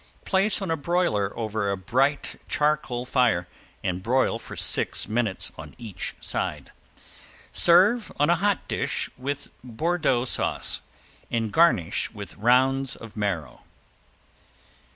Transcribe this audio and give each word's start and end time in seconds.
Place 0.25 0.63
on 0.63 0.71
a 0.71 0.77
broiler 0.77 1.31
over 1.37 1.69
a 1.69 1.77
bright 1.77 2.41
charcoal 2.49 3.05
fire, 3.05 3.47
and 3.83 4.01
broil 4.01 4.39
for 4.39 4.55
six 4.55 5.07
minutes, 5.07 5.51
on 5.59 5.75
each 5.77 6.15
side. 6.19 6.71
Serve 7.51 8.11
on 8.19 8.27
a 8.27 8.37
hot 8.41 8.67
dish 8.67 9.11
with 9.15 9.49
Bordeaux 9.63 10.25
sauce 10.25 10.81
and 11.29 11.53
garnish 11.53 12.09
with 12.15 12.33
rounds 12.37 12.95
of 12.95 13.15
marrow. 13.15 13.61